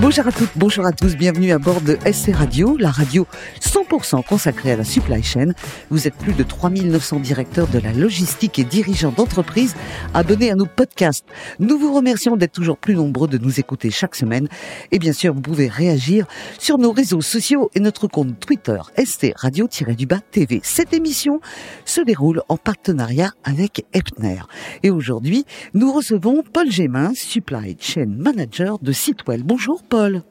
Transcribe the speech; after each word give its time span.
Bonjour 0.00 0.28
à 0.28 0.30
toutes, 0.30 0.50
bonjour 0.54 0.86
à 0.86 0.92
tous, 0.92 1.16
bienvenue 1.16 1.50
à 1.50 1.58
bord 1.58 1.80
de 1.80 1.98
SC 2.06 2.32
Radio, 2.32 2.76
la 2.76 2.92
radio 2.92 3.26
100% 3.60 4.24
consacrée 4.24 4.70
à 4.70 4.76
la 4.76 4.84
supply 4.84 5.24
chain. 5.24 5.50
Vous 5.90 6.06
êtes 6.06 6.14
plus 6.14 6.34
de 6.34 6.44
3900 6.44 7.18
directeurs 7.18 7.66
de 7.66 7.80
la 7.80 7.92
logistique 7.92 8.60
et 8.60 8.64
dirigeants 8.64 9.10
d'entreprise 9.10 9.74
abonnés 10.14 10.52
à 10.52 10.54
nos 10.54 10.66
podcasts. 10.66 11.26
Nous 11.58 11.76
vous 11.80 11.92
remercions 11.92 12.36
d'être 12.36 12.52
toujours 12.52 12.78
plus 12.78 12.94
nombreux 12.94 13.26
de 13.26 13.38
nous 13.38 13.58
écouter 13.58 13.90
chaque 13.90 14.14
semaine. 14.14 14.46
Et 14.92 15.00
bien 15.00 15.12
sûr, 15.12 15.34
vous 15.34 15.40
pouvez 15.40 15.66
réagir 15.66 16.26
sur 16.60 16.78
nos 16.78 16.92
réseaux 16.92 17.20
sociaux 17.20 17.68
et 17.74 17.80
notre 17.80 18.06
compte 18.06 18.38
Twitter 18.38 18.78
SC 18.96 19.32
Radio-du-Bas 19.34 20.20
TV. 20.30 20.60
Cette 20.62 20.94
émission 20.94 21.40
se 21.84 22.00
déroule 22.02 22.42
en 22.48 22.56
partenariat 22.56 23.32
avec 23.42 23.84
Epner. 23.92 24.42
Et 24.84 24.90
aujourd'hui, 24.90 25.44
nous 25.74 25.92
recevons 25.92 26.44
Paul 26.52 26.70
Gémin, 26.70 27.14
Supply 27.16 27.76
Chain 27.80 28.14
Manager 28.16 28.78
de 28.78 28.92
Sitwell. 28.92 29.42
Bonjour 29.42 29.82
Paul. 29.88 30.22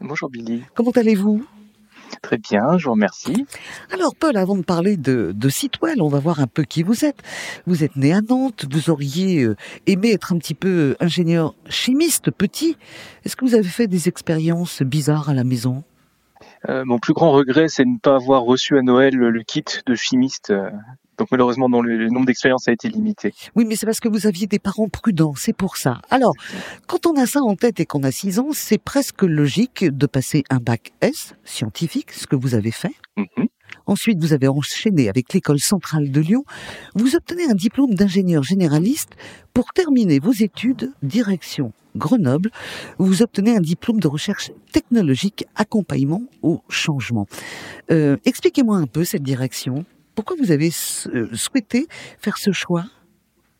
Bonjour 0.00 0.30
Billy. 0.30 0.62
Comment 0.74 0.90
allez-vous? 0.90 1.44
Très 2.22 2.38
bien, 2.38 2.78
je 2.78 2.86
vous 2.86 2.92
remercie. 2.92 3.46
Alors 3.92 4.14
Paul, 4.14 4.36
avant 4.36 4.56
de 4.56 4.62
parler 4.62 4.96
de, 4.96 5.32
de 5.34 5.48
Sitwell, 5.48 6.00
on 6.00 6.08
va 6.08 6.18
voir 6.18 6.40
un 6.40 6.46
peu 6.46 6.62
qui 6.62 6.82
vous 6.82 7.04
êtes. 7.04 7.18
Vous 7.66 7.84
êtes 7.84 7.96
né 7.96 8.12
à 8.12 8.20
Nantes, 8.22 8.64
vous 8.70 8.90
auriez 8.90 9.42
euh, 9.42 9.56
aimé 9.86 10.12
être 10.12 10.32
un 10.32 10.38
petit 10.38 10.54
peu 10.54 10.96
ingénieur 11.00 11.54
chimiste 11.68 12.30
petit. 12.30 12.76
Est-ce 13.24 13.36
que 13.36 13.44
vous 13.44 13.54
avez 13.54 13.68
fait 13.68 13.86
des 13.86 14.08
expériences 14.08 14.82
bizarres 14.82 15.28
à 15.28 15.34
la 15.34 15.44
maison? 15.44 15.84
Euh, 16.68 16.84
mon 16.86 16.98
plus 16.98 17.12
grand 17.12 17.32
regret, 17.32 17.68
c'est 17.68 17.84
de 17.84 17.90
ne 17.90 17.98
pas 17.98 18.14
avoir 18.14 18.42
reçu 18.42 18.78
à 18.78 18.82
Noël 18.82 19.14
le 19.14 19.42
kit 19.42 19.64
de 19.84 19.94
chimiste. 19.94 20.52
Donc 21.18 21.28
malheureusement, 21.30 21.68
non, 21.68 21.80
le, 21.80 21.96
le 21.96 22.08
nombre 22.08 22.26
d'expériences 22.26 22.68
a 22.68 22.72
été 22.72 22.88
limité. 22.88 23.32
Oui, 23.54 23.64
mais 23.66 23.76
c'est 23.76 23.86
parce 23.86 24.00
que 24.00 24.08
vous 24.08 24.26
aviez 24.26 24.46
des 24.46 24.58
parents 24.58 24.88
prudents, 24.88 25.34
c'est 25.36 25.54
pour 25.56 25.76
ça. 25.76 26.00
Alors, 26.10 26.34
quand 26.86 27.06
on 27.06 27.14
a 27.16 27.26
ça 27.26 27.40
en 27.40 27.56
tête 27.56 27.80
et 27.80 27.86
qu'on 27.86 28.02
a 28.02 28.10
6 28.10 28.38
ans, 28.38 28.48
c'est 28.52 28.78
presque 28.78 29.22
logique 29.22 29.84
de 29.84 30.06
passer 30.06 30.44
un 30.50 30.58
bac 30.58 30.92
S 31.00 31.34
scientifique, 31.44 32.12
ce 32.12 32.26
que 32.26 32.36
vous 32.36 32.54
avez 32.54 32.70
fait. 32.70 32.94
Mhm. 33.16 33.46
Ensuite, 33.86 34.18
vous 34.20 34.32
avez 34.32 34.48
enchaîné 34.48 35.08
avec 35.08 35.32
l'école 35.32 35.60
centrale 35.60 36.10
de 36.10 36.20
Lyon. 36.20 36.44
Vous 36.94 37.14
obtenez 37.14 37.44
un 37.44 37.54
diplôme 37.54 37.94
d'ingénieur 37.94 38.42
généraliste 38.42 39.10
pour 39.54 39.72
terminer 39.72 40.18
vos 40.18 40.32
études 40.32 40.92
direction 41.02 41.72
Grenoble. 41.96 42.50
Vous 42.98 43.22
obtenez 43.22 43.56
un 43.56 43.60
diplôme 43.60 44.00
de 44.00 44.08
recherche 44.08 44.50
technologique 44.72 45.46
accompagnement 45.54 46.22
au 46.42 46.62
changement. 46.68 47.26
Euh, 47.90 48.16
Expliquez-moi 48.24 48.76
un 48.76 48.86
peu 48.86 49.04
cette 49.04 49.22
direction. 49.22 49.84
Pourquoi 50.16 50.36
vous 50.40 50.50
avez 50.50 50.70
euh, 51.14 51.28
souhaité 51.34 51.86
faire 52.18 52.38
ce 52.38 52.50
choix? 52.50 52.84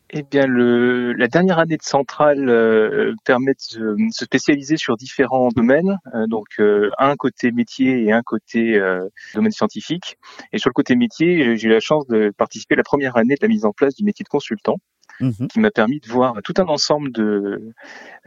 Eh 0.09 0.23
bien, 0.23 0.47
le, 0.47 1.11
la 1.13 1.27
dernière 1.27 1.59
année 1.59 1.75
de 1.75 1.83
centrale 1.83 2.47
euh, 2.49 3.13
permet 3.25 3.51
de 3.51 3.59
se- 3.59 3.95
se 4.11 4.25
spécialiser 4.25 4.77
sur 4.77 4.95
différents 4.95 5.49
domaines, 5.49 5.97
euh, 6.15 6.25
donc 6.27 6.45
euh, 6.59 6.89
un 6.97 7.15
côté 7.17 7.51
métier 7.51 8.03
et 8.05 8.13
un 8.13 8.21
côté 8.23 8.75
euh, 8.75 9.05
domaine 9.35 9.51
scientifique. 9.51 10.17
Et 10.53 10.59
sur 10.59 10.69
le 10.69 10.73
côté 10.73 10.95
métier, 10.95 11.45
euh, 11.45 11.55
j'ai 11.57 11.67
eu 11.67 11.71
la 11.71 11.81
chance 11.81 12.07
de 12.07 12.31
participer 12.37 12.75
à 12.75 12.77
la 12.77 12.83
première 12.83 13.17
année 13.17 13.35
de 13.35 13.41
la 13.41 13.49
mise 13.49 13.65
en 13.65 13.73
place 13.73 13.95
du 13.95 14.03
métier 14.03 14.23
de 14.23 14.29
consultant. 14.29 14.77
Mhm. 15.19 15.47
qui 15.47 15.59
m'a 15.59 15.71
permis 15.71 15.99
de 15.99 16.07
voir 16.07 16.35
tout 16.43 16.53
un 16.59 16.65
ensemble 16.67 17.11
de 17.11 17.73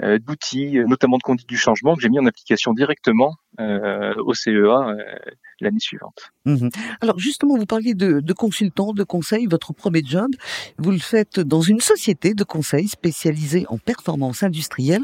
euh, 0.03 0.19
d'outils, 0.19 0.77
euh, 0.77 0.87
notamment 0.89 1.19
de 1.19 1.23
conduite 1.23 1.49
du 1.49 1.57
changement, 1.57 1.95
que 1.95 2.03
j'ai 2.03 2.09
mis 2.09 2.19
en 2.19 2.27
application 2.27 2.73
directement 2.73 3.37
euh, 3.61 4.15
au 4.25 4.35
CEA 4.35 4.51
euh, 4.53 4.97
l'année 5.61 5.81
suivante. 5.81 6.33
Mhm. 6.47 6.71
Alors 7.01 7.19
justement, 7.19 7.57
vous 7.57 7.67
parliez 7.67 7.95
de, 7.95 8.21
de 8.21 8.33
consultant, 8.33 8.93
de 8.93 9.05
conseil. 9.05 9.47
Votre 9.47 9.73
premier 9.73 10.03
job, 10.05 10.31
vous 10.79 10.91
le 10.91 10.99
faites 10.99 11.41
dans 11.41 11.61
une 11.61 11.81
société 11.81 12.35
de 12.35 12.45
conseil 12.45 12.89
spécialisée 12.89 13.67
en 13.69 13.79
performance 13.79 14.43
industrielle. 14.43 15.03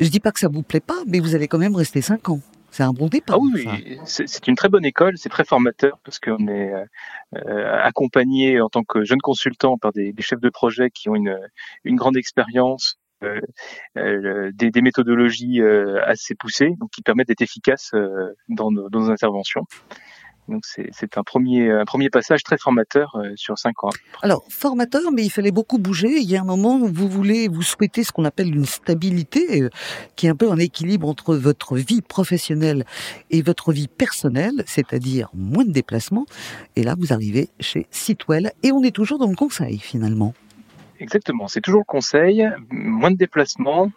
Je 0.00 0.08
dis 0.08 0.20
pas 0.20 0.32
que 0.32 0.40
ça 0.40 0.48
vous 0.48 0.62
plaît 0.62 0.80
pas, 0.80 1.02
mais 1.06 1.20
vous 1.20 1.34
allez 1.34 1.48
quand 1.48 1.58
même 1.58 1.76
rester 1.76 2.00
cinq 2.00 2.28
ans. 2.30 2.40
C'est 2.70 2.82
un 2.82 2.92
bon 2.92 3.06
départ. 3.06 3.38
Ah 3.40 3.44
oui, 3.54 4.00
c'est 4.04 4.48
une 4.48 4.56
très 4.56 4.68
bonne 4.68 4.84
école, 4.84 5.16
c'est 5.16 5.28
très 5.28 5.44
formateur 5.44 6.00
parce 6.02 6.18
qu'on 6.18 6.48
est 6.48 6.72
euh, 7.36 7.80
accompagné 7.82 8.60
en 8.60 8.68
tant 8.68 8.82
que 8.82 9.04
jeune 9.04 9.20
consultant 9.20 9.78
par 9.78 9.92
des, 9.92 10.12
des 10.12 10.22
chefs 10.24 10.40
de 10.40 10.48
projet 10.48 10.90
qui 10.90 11.08
ont 11.08 11.14
une, 11.14 11.38
une 11.84 11.94
grande 11.94 12.16
expérience, 12.16 12.98
des, 13.96 14.70
des 14.70 14.82
méthodologies 14.82 15.60
euh, 15.60 16.00
assez 16.04 16.34
poussées, 16.34 16.72
qui 16.92 17.02
permettent 17.02 17.28
d'être 17.28 17.42
efficaces 17.42 17.90
euh, 17.94 18.34
dans, 18.48 18.70
nos, 18.70 19.10
interventions. 19.10 19.66
Donc 20.48 20.64
c'est 20.66 21.16
un 21.16 21.22
premier, 21.22 22.10
passage 22.12 22.42
très 22.42 22.58
formateur 22.58 23.16
euh, 23.16 23.32
sur 23.34 23.58
cinq 23.58 23.82
ans. 23.82 23.90
Alors 24.20 24.44
formateur, 24.50 25.10
mais 25.10 25.24
il 25.24 25.30
fallait 25.30 25.52
beaucoup 25.52 25.78
bouger. 25.78 26.18
Il 26.18 26.30
y 26.30 26.36
a 26.36 26.42
un 26.42 26.44
moment 26.44 26.76
où 26.76 26.86
vous 26.86 27.08
voulez, 27.08 27.48
vous 27.48 27.62
souhaitez 27.62 28.04
ce 28.04 28.12
qu'on 28.12 28.26
appelle 28.26 28.54
une 28.54 28.66
stabilité, 28.66 29.62
euh, 29.62 29.70
qui 30.16 30.26
est 30.26 30.30
un 30.30 30.36
peu 30.36 30.50
un 30.50 30.58
équilibre 30.58 31.08
entre 31.08 31.34
votre 31.34 31.76
vie 31.76 32.02
professionnelle 32.02 32.84
et 33.30 33.40
votre 33.40 33.72
vie 33.72 33.88
personnelle, 33.88 34.62
c'est-à-dire 34.66 35.30
moins 35.32 35.64
de 35.64 35.72
déplacements. 35.72 36.26
Et 36.76 36.82
là, 36.82 36.94
vous 36.98 37.14
arrivez 37.14 37.48
chez 37.58 37.86
Sitwell 37.90 38.52
et 38.62 38.70
on 38.70 38.82
est 38.82 38.94
toujours 38.94 39.18
dans 39.18 39.28
le 39.28 39.36
conseil 39.36 39.78
finalement. 39.78 40.34
Exactement, 41.00 41.48
c'est 41.48 41.60
toujours 41.60 41.80
le 41.80 41.84
conseil, 41.86 42.48
moins 42.70 43.10
de 43.10 43.16
déplacements, 43.16 43.90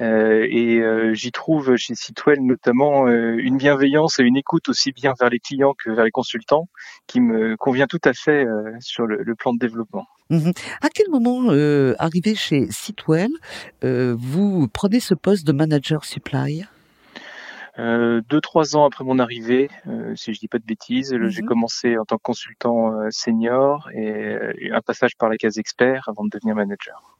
euh, 0.00 0.46
et 0.48 0.78
euh, 0.78 1.12
j'y 1.12 1.32
trouve 1.32 1.74
chez 1.76 1.94
Sitwell 1.94 2.40
notamment 2.40 3.08
euh, 3.08 3.36
une 3.38 3.56
bienveillance 3.56 4.20
et 4.20 4.22
une 4.22 4.36
écoute 4.36 4.68
aussi 4.68 4.92
bien 4.92 5.12
vers 5.18 5.28
les 5.28 5.40
clients 5.40 5.74
que 5.76 5.90
vers 5.90 6.04
les 6.04 6.12
consultants, 6.12 6.68
qui 7.08 7.20
me 7.20 7.56
convient 7.56 7.88
tout 7.88 8.00
à 8.04 8.12
fait 8.12 8.44
euh, 8.44 8.72
sur 8.80 9.06
le, 9.06 9.22
le 9.22 9.34
plan 9.34 9.54
de 9.54 9.58
développement. 9.58 10.06
Mhm. 10.30 10.52
À 10.82 10.88
quel 10.88 11.08
moment, 11.10 11.50
euh, 11.50 11.94
arrivé 11.98 12.34
chez 12.34 12.66
Sitwell, 12.70 13.30
euh, 13.84 14.14
vous 14.18 14.68
prenez 14.68 15.00
ce 15.00 15.14
poste 15.14 15.46
de 15.46 15.52
manager 15.52 16.04
supply? 16.04 16.64
Euh, 17.78 18.22
deux 18.30 18.40
trois 18.40 18.76
ans 18.76 18.86
après 18.86 19.04
mon 19.04 19.18
arrivée, 19.18 19.68
euh, 19.86 20.14
si 20.16 20.32
je 20.32 20.40
dis 20.40 20.48
pas 20.48 20.58
de 20.58 20.64
bêtises, 20.64 21.14
j'ai 21.28 21.42
Mhm. 21.42 21.48
commencé 21.48 21.98
en 21.98 22.04
tant 22.04 22.16
que 22.16 22.22
consultant 22.22 22.92
euh, 22.92 23.08
senior 23.10 23.90
et 23.94 24.10
euh, 24.10 24.52
un 24.72 24.80
passage 24.80 25.16
par 25.16 25.28
la 25.28 25.36
case 25.36 25.58
expert 25.58 26.08
avant 26.08 26.24
de 26.24 26.30
devenir 26.30 26.54
manager. 26.54 27.16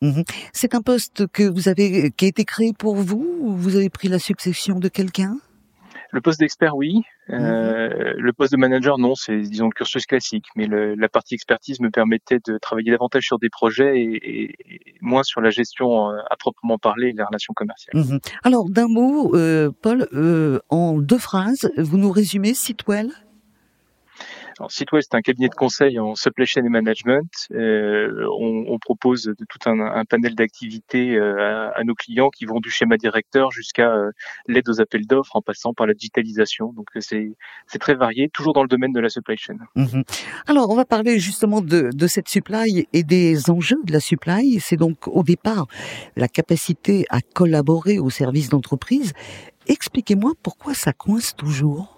C'est 0.52 0.74
un 0.74 0.80
poste 0.82 1.26
que 1.26 1.42
vous 1.42 1.68
avez, 1.68 2.10
qui 2.10 2.24
a 2.24 2.28
été 2.28 2.44
créé 2.44 2.72
pour 2.72 2.96
vous 2.96 3.36
ou 3.40 3.54
vous 3.54 3.76
avez 3.76 3.90
pris 3.90 4.08
la 4.08 4.18
succession 4.18 4.78
de 4.78 4.88
quelqu'un? 4.88 5.36
Le 6.12 6.20
poste 6.20 6.38
d'expert, 6.40 6.76
oui. 6.76 7.02
Euh, 7.30 8.12
Le 8.16 8.32
poste 8.32 8.52
de 8.52 8.56
manager, 8.56 8.98
non. 8.98 9.14
C'est 9.14 9.38
disons 9.40 9.66
le 9.66 9.72
cursus 9.72 10.06
classique. 10.06 10.46
Mais 10.56 10.66
le- 10.66 10.94
la 10.94 11.08
partie 11.08 11.34
expertise 11.34 11.80
me 11.80 11.90
permettait 11.90 12.38
de 12.46 12.58
travailler 12.58 12.92
davantage 12.92 13.24
sur 13.24 13.38
des 13.38 13.50
projets 13.50 13.98
et, 13.98 14.14
et- 14.16 14.74
et 14.74 14.80
moins 15.00 15.22
sur 15.22 15.40
la 15.40 15.50
gestion 15.50 16.10
euh, 16.10 16.18
à 16.30 16.36
proprement 16.36 16.78
parler 16.78 17.12
les 17.12 17.22
relations 17.22 17.54
commerciales. 17.54 17.96
Mhm. 17.96 18.20
Alors, 18.44 18.68
d'un 18.70 18.88
mot, 18.88 19.34
euh, 19.34 19.70
Paul, 19.82 20.06
euh, 20.12 20.60
en 20.70 20.98
deux 20.98 21.18
phrases, 21.18 21.70
vous 21.76 21.98
nous 21.98 22.10
résumez 22.12 22.54
Sitwell? 22.54 23.10
Alors, 24.58 24.70
Sitwell, 24.70 25.02
c'est 25.02 25.14
un 25.14 25.20
cabinet 25.20 25.48
de 25.48 25.54
conseil 25.54 25.98
en 25.98 26.14
supply 26.14 26.46
chain 26.46 26.64
et 26.64 26.70
management. 26.70 27.30
Euh, 27.52 28.26
on, 28.40 28.64
on 28.68 28.78
propose 28.78 29.24
de 29.24 29.44
tout 29.48 29.58
un, 29.68 29.80
un 29.80 30.04
panel 30.06 30.34
d'activités 30.34 31.14
euh, 31.14 31.70
à, 31.74 31.78
à 31.78 31.84
nos 31.84 31.94
clients 31.94 32.30
qui 32.30 32.46
vont 32.46 32.60
du 32.60 32.70
schéma 32.70 32.96
directeur 32.96 33.50
jusqu'à 33.50 33.92
euh, 33.92 34.10
l'aide 34.46 34.66
aux 34.70 34.80
appels 34.80 35.06
d'offres 35.06 35.36
en 35.36 35.42
passant 35.42 35.74
par 35.74 35.86
la 35.86 35.92
digitalisation. 35.92 36.72
Donc 36.72 36.86
euh, 36.96 37.00
c'est 37.00 37.32
c'est 37.66 37.78
très 37.78 37.94
varié, 37.94 38.30
toujours 38.32 38.54
dans 38.54 38.62
le 38.62 38.68
domaine 38.68 38.92
de 38.92 39.00
la 39.00 39.10
supply 39.10 39.36
chain. 39.36 39.56
Mhm. 39.74 40.04
Alors, 40.46 40.70
on 40.70 40.74
va 40.74 40.86
parler 40.86 41.18
justement 41.18 41.60
de, 41.60 41.90
de 41.92 42.06
cette 42.06 42.28
supply 42.28 42.88
et 42.92 43.02
des 43.02 43.50
enjeux 43.50 43.82
de 43.84 43.92
la 43.92 44.00
supply. 44.00 44.58
C'est 44.60 44.76
donc 44.76 45.06
au 45.06 45.22
départ 45.22 45.66
la 46.16 46.28
capacité 46.28 47.04
à 47.10 47.20
collaborer 47.20 47.98
au 47.98 48.08
service 48.08 48.48
d'entreprise. 48.48 49.12
Expliquez-moi 49.66 50.32
pourquoi 50.42 50.72
ça 50.74 50.92
coince 50.92 51.34
toujours. 51.36 51.95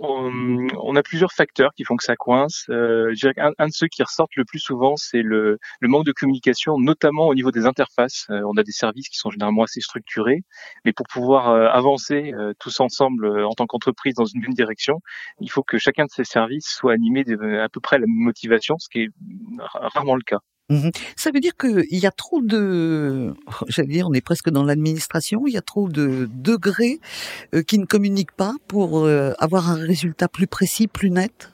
On, 0.00 0.96
a 0.96 1.02
plusieurs 1.02 1.32
facteurs 1.32 1.72
qui 1.74 1.84
font 1.84 1.96
que 1.96 2.04
ça 2.04 2.16
coince. 2.16 2.66
Euh, 2.70 3.12
je 3.14 3.28
un 3.36 3.66
de 3.66 3.72
ceux 3.72 3.88
qui 3.88 4.02
ressortent 4.02 4.36
le 4.36 4.44
plus 4.44 4.58
souvent, 4.58 4.96
c'est 4.96 5.22
le, 5.22 5.58
manque 5.82 6.06
de 6.06 6.12
communication, 6.12 6.78
notamment 6.78 7.28
au 7.28 7.34
niveau 7.34 7.50
des 7.50 7.66
interfaces. 7.66 8.26
Euh, 8.30 8.42
on 8.44 8.56
a 8.56 8.62
des 8.62 8.72
services 8.72 9.08
qui 9.08 9.16
sont 9.16 9.30
généralement 9.30 9.62
assez 9.62 9.80
structurés, 9.80 10.42
mais 10.84 10.92
pour 10.92 11.06
pouvoir 11.06 11.48
euh, 11.48 11.68
avancer 11.68 12.32
euh, 12.34 12.52
tous 12.58 12.80
ensemble 12.80 13.44
en 13.44 13.52
tant 13.52 13.66
qu'entreprise 13.66 14.14
dans 14.14 14.24
une 14.24 14.42
même 14.42 14.54
direction, 14.54 15.00
il 15.40 15.50
faut 15.50 15.62
que 15.62 15.78
chacun 15.78 16.04
de 16.04 16.10
ces 16.10 16.24
services 16.24 16.66
soit 16.66 16.92
animé 16.92 17.24
de, 17.24 17.58
à 17.58 17.68
peu 17.68 17.80
près 17.80 17.98
la 17.98 18.06
même 18.06 18.24
motivation, 18.24 18.78
ce 18.78 18.88
qui 18.88 19.00
est 19.00 19.08
rarement 19.58 20.16
le 20.16 20.22
cas. 20.22 20.38
Mhm. 20.70 20.90
Ça 21.16 21.30
veut 21.30 21.40
dire 21.40 21.56
qu'il 21.56 21.98
y 21.98 22.06
a 22.06 22.10
trop 22.10 22.40
de, 22.40 23.34
j'allais 23.68 23.88
dire, 23.88 24.08
on 24.08 24.14
est 24.14 24.20
presque 24.20 24.50
dans 24.50 24.64
l'administration, 24.64 25.46
il 25.46 25.52
y 25.52 25.58
a 25.58 25.62
trop 25.62 25.88
de 25.88 26.28
degrés 26.32 27.00
euh, 27.54 27.62
qui 27.62 27.78
ne 27.78 27.86
communiquent 27.86 28.32
pas 28.32 28.54
pour 28.68 29.00
euh, 29.00 29.32
avoir 29.38 29.70
un 29.70 29.74
résultat 29.74 30.28
plus 30.28 30.46
précis, 30.46 30.88
plus 30.88 31.10
net? 31.10 31.50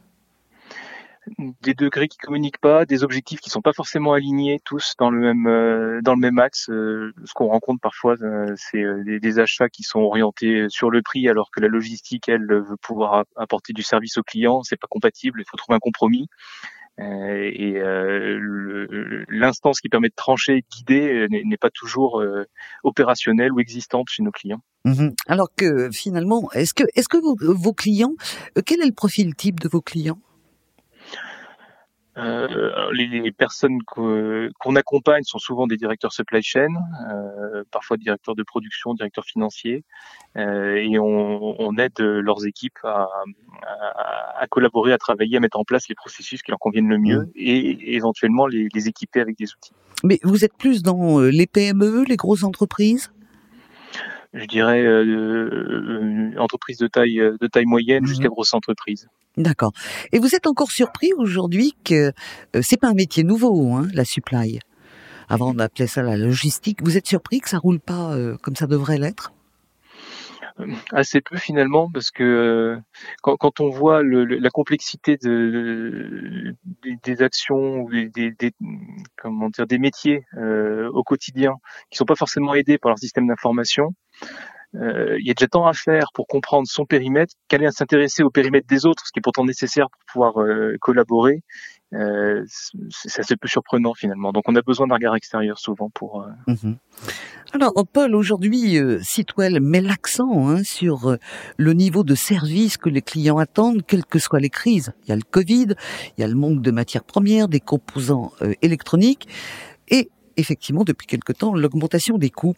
des 1.60 1.74
degrés 1.74 2.08
qui 2.08 2.16
communiquent 2.16 2.60
pas, 2.60 2.86
des 2.86 3.04
objectifs 3.04 3.40
qui 3.40 3.50
sont 3.50 3.60
pas 3.60 3.74
forcément 3.74 4.14
alignés 4.14 4.60
tous 4.64 4.94
dans 4.98 5.10
le 5.10 5.20
même 5.20 5.46
euh, 5.46 6.00
dans 6.02 6.14
le 6.14 6.20
même 6.20 6.38
axe. 6.38 6.68
Ce 6.68 7.34
qu'on 7.34 7.48
rencontre 7.48 7.82
parfois, 7.82 8.16
c'est 8.56 8.82
des, 9.04 9.20
des, 9.20 9.38
achats 9.38 9.68
qui 9.68 9.82
sont 9.82 10.00
orientés 10.00 10.70
sur 10.70 10.90
le 10.90 11.02
prix, 11.02 11.28
alors 11.28 11.50
que 11.50 11.60
la 11.60 11.68
logistique, 11.68 12.30
elle, 12.30 12.46
veut 12.46 12.78
pouvoir 12.80 13.24
apporter 13.36 13.74
du 13.74 13.82
service 13.82 14.16
au 14.16 14.22
client. 14.22 14.62
C'est 14.62 14.80
pas 14.80 14.86
compatible. 14.88 15.42
Il 15.42 15.44
faut 15.46 15.58
trouver 15.58 15.76
un 15.76 15.80
compromis. 15.80 16.28
Et 16.98 17.80
l'instance 19.28 19.80
qui 19.80 19.88
permet 19.88 20.08
de 20.08 20.14
trancher 20.14 20.58
et 20.58 20.60
de 20.60 20.66
guider 20.76 21.26
n'est 21.44 21.56
pas 21.56 21.70
toujours 21.70 22.22
opérationnelle 22.84 23.52
ou 23.52 23.60
existante 23.60 24.08
chez 24.08 24.22
nos 24.22 24.30
clients. 24.30 24.60
Mhm. 24.84 25.14
Alors 25.26 25.48
que 25.56 25.90
finalement, 25.90 26.50
est-ce 26.52 26.74
que 26.74 26.84
est-ce 26.94 27.08
que 27.08 27.18
vos, 27.18 27.36
vos 27.40 27.72
clients, 27.72 28.14
quel 28.64 28.80
est 28.80 28.86
le 28.86 28.92
profil 28.92 29.34
type 29.34 29.60
de 29.60 29.68
vos 29.68 29.80
clients? 29.80 30.18
Euh, 32.18 32.90
les, 32.92 33.30
personnes 33.32 33.78
qu'on 33.82 34.76
accompagne 34.76 35.22
sont 35.22 35.38
souvent 35.38 35.66
des 35.66 35.76
directeurs 35.76 36.12
supply 36.12 36.42
chain, 36.42 36.68
euh, 37.10 37.62
parfois 37.70 37.96
directeurs 37.96 38.34
de 38.34 38.42
production, 38.42 38.94
directeurs 38.94 39.24
financiers, 39.24 39.84
euh, 40.36 40.76
et 40.76 40.98
on, 40.98 41.60
on, 41.60 41.76
aide 41.76 41.98
leurs 42.00 42.46
équipes 42.46 42.78
à, 42.82 43.08
à, 43.62 44.42
à, 44.42 44.46
collaborer, 44.48 44.92
à 44.92 44.98
travailler, 44.98 45.36
à 45.36 45.40
mettre 45.40 45.58
en 45.58 45.64
place 45.64 45.88
les 45.88 45.94
processus 45.94 46.42
qui 46.42 46.50
leur 46.50 46.58
conviennent 46.58 46.88
le 46.88 46.98
mieux, 46.98 47.20
mmh. 47.20 47.32
et 47.36 47.94
éventuellement 47.94 48.46
les, 48.46 48.68
les 48.74 48.88
équiper 48.88 49.20
avec 49.20 49.36
des 49.38 49.52
outils. 49.52 49.72
Mais 50.04 50.18
vous 50.22 50.44
êtes 50.44 50.56
plus 50.56 50.82
dans 50.82 51.20
euh, 51.20 51.30
les 51.30 51.46
PME, 51.46 52.04
les 52.04 52.16
grosses 52.16 52.44
entreprises? 52.44 53.10
Je 54.34 54.44
dirais 54.46 54.82
euh, 54.82 55.04
euh, 55.04 56.38
entreprise 56.38 56.78
de 56.78 56.86
taille 56.86 57.16
de 57.18 57.46
taille 57.46 57.66
moyenne 57.66 58.02
mmh. 58.02 58.06
jusqu'à 58.06 58.28
grosse 58.28 58.54
entreprise. 58.54 59.08
D'accord. 59.38 59.72
Et 60.10 60.18
vous 60.18 60.34
êtes 60.34 60.48
encore 60.48 60.72
surpris 60.72 61.12
aujourd'hui 61.16 61.72
que 61.84 62.12
euh, 62.56 62.60
c'est 62.60 62.76
pas 62.76 62.88
un 62.88 62.94
métier 62.94 63.22
nouveau, 63.22 63.72
hein, 63.72 63.86
la 63.94 64.04
supply. 64.04 64.58
Avant 65.28 65.54
on 65.54 65.58
appelait 65.60 65.86
ça 65.86 66.02
la 66.02 66.16
logistique. 66.16 66.82
Vous 66.82 66.96
êtes 66.96 67.06
surpris 67.06 67.40
que 67.40 67.48
ça 67.48 67.58
roule 67.58 67.78
pas 67.78 68.16
euh, 68.16 68.36
comme 68.42 68.56
ça 68.56 68.66
devrait 68.66 68.98
l'être? 68.98 69.32
Euh, 70.58 70.66
assez 70.90 71.20
peu 71.20 71.36
finalement 71.36 71.88
parce 71.88 72.10
que 72.10 72.78
quand, 73.22 73.36
quand, 73.36 73.60
on 73.60 73.70
voit 73.70 74.02
le, 74.02 74.24
la 74.24 74.50
complexité 74.50 75.16
de, 75.16 76.56
des, 77.04 77.22
actions 77.22 77.82
ou 77.82 77.90
des, 77.92 78.32
des, 78.32 78.52
comment 79.16 79.50
dire 79.50 79.68
des 79.68 79.78
métiers 79.78 80.24
au 80.36 81.04
quotidien 81.04 81.52
qui 81.90 81.98
sont 81.98 82.06
pas 82.06 82.16
forcément 82.16 82.54
aidés 82.54 82.78
par 82.78 82.88
leur 82.88 82.98
système 82.98 83.28
d'information 83.28 83.84
euh, 83.84 84.07
il 84.74 85.26
y 85.26 85.30
a 85.30 85.34
déjà 85.34 85.48
tant 85.48 85.66
à 85.66 85.72
faire 85.72 86.10
pour 86.12 86.26
comprendre 86.26 86.68
son 86.68 86.84
périmètre 86.84 87.34
qu'aller 87.48 87.70
s'intéresser 87.70 88.22
au 88.22 88.30
périmètre 88.30 88.66
des 88.66 88.84
autres, 88.86 89.06
ce 89.06 89.12
qui 89.12 89.18
est 89.18 89.22
pourtant 89.22 89.44
nécessaire 89.44 89.88
pour 89.90 90.00
pouvoir 90.12 90.42
euh, 90.42 90.76
collaborer. 90.80 91.42
Euh, 91.94 92.44
c'est 92.90 93.20
assez 93.20 93.36
peu 93.36 93.48
surprenant 93.48 93.94
finalement. 93.94 94.30
Donc 94.32 94.44
on 94.46 94.54
a 94.56 94.60
besoin 94.60 94.86
d'un 94.86 94.96
regard 94.96 95.16
extérieur 95.16 95.58
souvent 95.58 95.88
pour. 95.88 96.22
Euh, 96.22 96.52
mhm. 96.52 96.76
Alors 97.54 97.72
Paul, 97.90 98.14
aujourd'hui, 98.14 98.78
euh, 98.78 98.98
Sitwell 99.02 99.60
met 99.60 99.80
l'accent 99.80 100.48
hein, 100.48 100.62
sur 100.64 101.16
le 101.56 101.72
niveau 101.72 102.04
de 102.04 102.14
service 102.14 102.76
que 102.76 102.90
les 102.90 103.00
clients 103.00 103.38
attendent, 103.38 103.82
quelles 103.86 104.04
que 104.04 104.18
soient 104.18 104.40
les 104.40 104.50
crises. 104.50 104.92
Il 105.04 105.08
y 105.08 105.12
a 105.12 105.16
le 105.16 105.22
Covid, 105.22 105.68
il 106.16 106.20
y 106.20 106.24
a 106.24 106.28
le 106.28 106.34
manque 106.34 106.60
de 106.60 106.70
matières 106.70 107.04
premières, 107.04 107.48
des 107.48 107.60
composants 107.60 108.32
électroniques, 108.60 109.26
et 109.88 110.10
effectivement 110.36 110.84
depuis 110.84 111.06
quelque 111.06 111.32
temps 111.32 111.54
l'augmentation 111.54 112.18
des 112.18 112.30
coûts. 112.30 112.54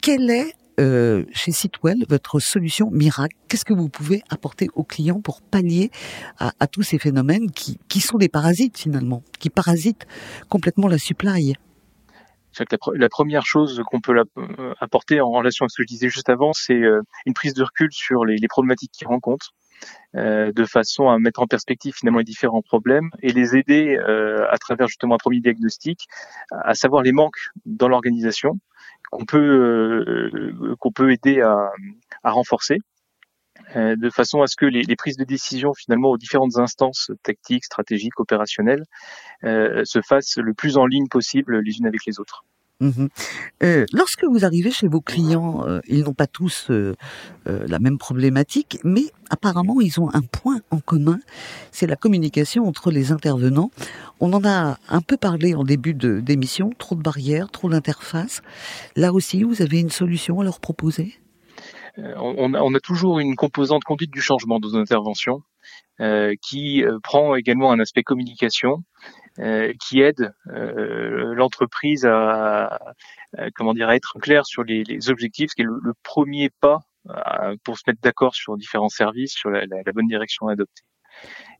Quelle 0.00 0.30
est 0.30 0.54
euh, 0.80 1.24
chez 1.32 1.52
Sitwell, 1.52 2.04
votre 2.08 2.40
solution 2.40 2.90
miracle, 2.90 3.36
qu'est-ce 3.48 3.66
que 3.66 3.74
vous 3.74 3.90
pouvez 3.90 4.22
apporter 4.30 4.68
aux 4.74 4.84
clients 4.84 5.20
pour 5.20 5.42
pallier 5.42 5.90
à, 6.38 6.66
tous 6.66 6.82
ces 6.82 6.98
phénomènes 6.98 7.50
qui, 7.50 8.00
sont 8.00 8.16
des 8.16 8.30
parasites 8.30 8.78
finalement, 8.78 9.22
qui 9.38 9.50
parasitent 9.50 10.06
complètement 10.48 10.88
la 10.88 10.96
supply? 10.96 11.54
La, 12.94 13.08
première 13.10 13.44
chose 13.44 13.82
qu'on 13.86 14.00
peut 14.00 14.16
euh, 14.16 14.74
apporter 14.80 15.20
en 15.20 15.30
relation 15.30 15.64
avec 15.64 15.70
ce 15.70 15.76
que 15.76 15.82
je 15.82 15.88
disais 15.88 16.08
juste 16.08 16.30
avant, 16.30 16.52
c'est 16.52 16.72
euh, 16.72 17.02
une 17.26 17.34
prise 17.34 17.52
de 17.52 17.62
recul 17.62 17.92
sur 17.92 18.24
les, 18.24 18.38
problématiques 18.48 18.92
qu'ils 18.92 19.06
rencontrent, 19.08 19.52
de 20.14 20.64
façon 20.64 21.08
à 21.08 21.18
mettre 21.18 21.40
en 21.40 21.46
perspective 21.46 21.94
finalement 21.94 22.18
les 22.18 22.24
différents 22.24 22.60
problèmes 22.60 23.08
et 23.22 23.32
les 23.32 23.56
aider 23.56 23.96
à 23.96 24.58
travers 24.58 24.88
justement 24.88 25.14
un 25.14 25.18
premier 25.18 25.40
diagnostic 25.40 26.06
à 26.50 26.74
savoir 26.74 27.02
les 27.02 27.12
manques 27.12 27.48
dans 27.64 27.88
l'organisation 27.88 28.58
qu'on 29.10 29.24
peut 29.24 29.38
euh, 29.38 30.74
qu'on 30.78 30.92
peut 30.92 31.12
aider 31.12 31.40
à, 31.40 31.70
renforcer 32.24 32.78
de 33.74 34.10
façon 34.10 34.42
à 34.42 34.46
ce 34.46 34.56
que 34.56 34.66
les, 34.66 34.82
les, 34.82 34.96
prises 34.96 35.16
de 35.16 35.24
décision 35.24 35.74
finalement 35.74 36.10
aux 36.10 36.16
différentes 36.16 36.56
instances 36.56 37.10
tactiques, 37.22 37.64
stratégiques, 37.64 38.18
opérationnelles 38.18 38.84
se 39.42 40.00
fassent 40.02 40.38
le 40.38 40.54
plus 40.54 40.76
en 40.76 40.86
ligne 40.86 41.08
possible 41.08 41.60
les 41.60 41.78
unes 41.78 41.86
avec 41.86 42.04
les 42.06 42.18
autres. 42.20 42.44
Mhm. 42.80 43.10
Euh, 43.62 43.84
lorsque 43.92 44.24
vous 44.24 44.44
arrivez 44.46 44.70
chez 44.70 44.88
vos 44.88 45.02
clients, 45.02 45.66
euh, 45.66 45.80
ils 45.86 46.04
n'ont 46.04 46.14
pas 46.14 46.26
tous 46.26 46.68
euh, 46.70 46.94
la 47.44 47.78
même 47.78 47.98
problématique, 47.98 48.78
mais 48.84 49.04
apparemment 49.28 49.82
ils 49.82 50.00
ont 50.00 50.08
un 50.14 50.22
point 50.22 50.60
en 50.70 50.80
commun, 50.80 51.20
c'est 51.72 51.86
la 51.86 51.96
communication 51.96 52.66
entre 52.66 52.90
les 52.90 53.12
intervenants. 53.12 53.70
On 54.18 54.32
en 54.32 54.44
a 54.46 54.78
un 54.88 55.00
peu 55.02 55.18
parlé 55.18 55.54
en 55.54 55.64
début 55.64 55.92
d'émission, 55.92 56.70
trop 56.78 56.94
de 56.94 57.02
barrières, 57.02 57.50
trop 57.50 57.68
d'interfaces. 57.68 58.40
Là 58.96 59.12
aussi, 59.12 59.42
vous 59.42 59.60
avez 59.60 59.80
une 59.80 59.90
solution 59.90 60.40
à 60.40 60.44
leur 60.44 60.58
proposer? 60.58 61.14
On 61.98 62.54
a, 62.54 62.62
on 62.62 62.74
a, 62.74 62.80
toujours 62.80 63.18
une 63.18 63.36
composante 63.36 63.84
conduite 63.84 64.12
du 64.12 64.22
changement 64.22 64.58
dans 64.58 64.70
nos 64.70 64.76
interventions 64.76 65.42
qui 66.40 66.82
prend 67.02 67.34
également 67.34 67.72
un 67.72 67.80
aspect 67.80 68.02
communication 68.02 68.84
euh, 69.40 69.72
qui 69.80 70.00
aide 70.00 70.34
euh, 70.48 71.34
l'entreprise 71.34 72.04
à, 72.04 72.78
comment 73.54 73.72
dire 73.72 73.88
à 73.88 73.96
être 73.96 74.18
clair 74.20 74.44
sur 74.44 74.64
les, 74.64 75.10
objectifs, 75.10 75.50
ce 75.50 75.54
qui 75.54 75.62
est 75.62 75.64
le, 75.64 75.92
premier 76.02 76.50
pas 76.60 76.80
euh, 77.08 77.56
pour 77.64 77.78
se 77.78 77.84
mettre 77.86 78.00
d'accord 78.02 78.34
sur 78.34 78.56
différents 78.56 78.88
services, 78.90 79.32
sur 79.32 79.50
la 79.50 79.66
bonne 79.94 80.08
direction 80.08 80.48
à 80.48 80.52
adopter. 80.52 80.82